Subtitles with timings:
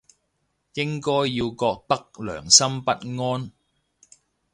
[0.73, 3.51] 應該要覺得良心不安